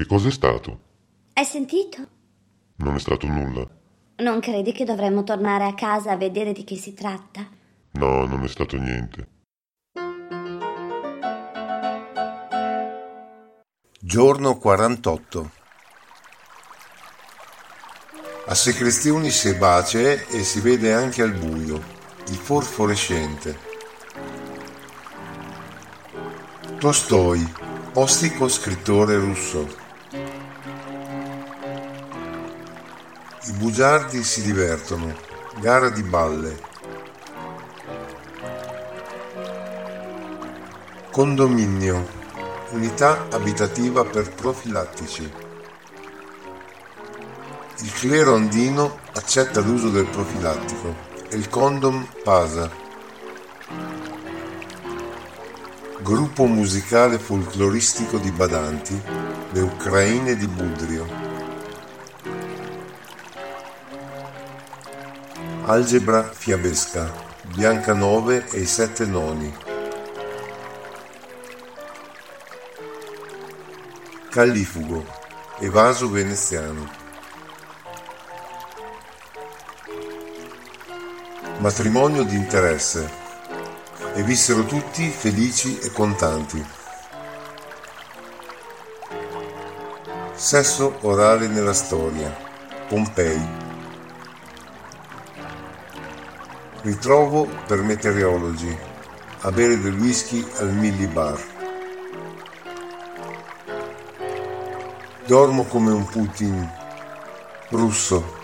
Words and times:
Che 0.00 0.06
cos'è 0.06 0.30
stato? 0.30 0.80
Hai 1.34 1.44
sentito? 1.44 1.98
Non 2.76 2.94
è 2.94 2.98
stato 2.98 3.26
nulla. 3.26 3.68
Non 4.22 4.40
credi 4.40 4.72
che 4.72 4.86
dovremmo 4.86 5.24
tornare 5.24 5.66
a 5.66 5.74
casa 5.74 6.12
a 6.12 6.16
vedere 6.16 6.52
di 6.52 6.64
che 6.64 6.74
si 6.76 6.94
tratta? 6.94 7.46
No, 7.90 8.24
non 8.24 8.42
è 8.42 8.48
stato 8.48 8.78
niente. 8.78 9.28
Giorno 14.00 14.56
48 14.56 15.50
A 18.46 18.54
Secrestioni 18.54 19.28
si 19.28 19.54
bace 19.56 20.26
e 20.28 20.44
si 20.44 20.60
vede 20.60 20.94
anche 20.94 21.20
al 21.20 21.34
buio, 21.34 21.78
il 22.28 22.36
fosforescente. 22.36 23.58
Tolstoi, 26.78 27.52
ostico 27.92 28.48
scrittore 28.48 29.18
russo. 29.18 29.79
I 33.42 33.52
bugiardi 33.52 34.22
si 34.22 34.42
divertono, 34.42 35.16
gara 35.60 35.88
di 35.88 36.02
balle. 36.02 36.60
Condominio, 41.10 42.06
unità 42.72 43.28
abitativa 43.30 44.04
per 44.04 44.34
profilattici. 44.34 45.32
Il 47.78 47.92
clero 47.94 48.34
andino 48.34 48.98
accetta 49.14 49.60
l'uso 49.60 49.88
del 49.88 50.06
profilattico 50.06 50.94
e 51.30 51.36
il 51.36 51.48
condom 51.48 52.06
pasa. 52.22 52.70
Gruppo 56.02 56.44
musicale 56.44 57.18
folcloristico 57.18 58.18
di 58.18 58.30
badanti, 58.32 59.00
le 59.52 59.60
Ucraine 59.60 60.36
di 60.36 60.46
Budrio. 60.46 61.29
Algebra 65.70 66.24
fiabesca, 66.24 67.12
Biancanove 67.54 68.48
e 68.50 68.58
i 68.58 68.66
sette 68.66 69.06
noni. 69.06 69.56
Callifugo, 74.30 75.06
evaso 75.60 76.10
veneziano. 76.10 76.90
Matrimonio 81.58 82.24
di 82.24 82.34
interesse. 82.34 83.08
E 84.14 84.24
vissero 84.24 84.64
tutti 84.64 85.08
felici 85.08 85.78
e 85.78 85.92
contanti. 85.92 86.66
Sesso 90.34 90.98
orale 91.02 91.46
nella 91.46 91.74
storia. 91.74 92.36
Pompei. 92.88 93.69
Ritrovo 96.82 97.46
per 97.66 97.82
meteorologi. 97.82 98.74
A 99.42 99.50
bere 99.52 99.78
del 99.78 99.92
whisky 99.92 100.42
al 100.60 100.72
millibar. 100.72 101.38
Dormo 105.26 105.64
come 105.64 105.92
un 105.92 106.06
Putin 106.06 106.66
russo. 107.68 108.38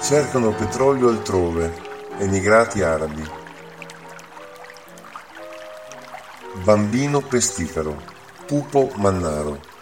Cercano 0.00 0.50
petrolio 0.50 1.08
altrove, 1.08 1.72
emigrati 2.18 2.82
arabi. 2.82 3.30
Bambino 6.64 7.20
pestifero, 7.20 8.02
pupo 8.44 8.90
mannaro. 8.96 9.75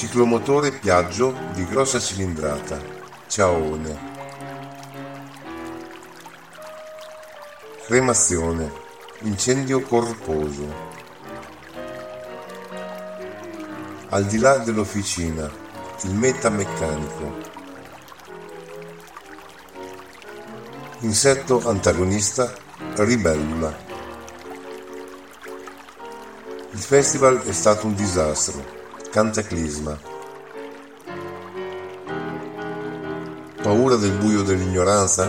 Ciclomotore 0.00 0.72
Piaggio 0.72 1.36
di 1.52 1.62
grossa 1.66 2.00
cilindrata, 2.00 2.80
Ciaone. 3.26 3.98
Cremazione, 7.84 8.72
incendio 9.24 9.82
corposo. 9.82 10.74
Al 14.08 14.24
di 14.24 14.38
là 14.38 14.56
dell'officina, 14.56 15.50
il 16.04 16.14
metameccanico. 16.14 17.36
Insetto 21.00 21.68
antagonista, 21.68 22.50
ribellula. 22.94 23.76
Il 26.70 26.80
festival 26.80 27.42
è 27.42 27.52
stato 27.52 27.86
un 27.86 27.94
disastro, 27.94 28.79
cantaclisma. 29.10 29.98
Paura 33.60 33.96
del 33.96 34.12
buio 34.12 34.42
dell'ignoranza? 34.42 35.28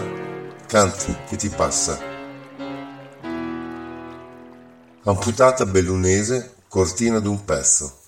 Canti 0.67 1.17
che 1.27 1.35
ti 1.35 1.49
passa. 1.49 1.99
Amputata 5.03 5.65
bellunese, 5.65 6.53
cortina 6.67 7.19
d'un 7.19 7.43
pezzo. 7.43 8.00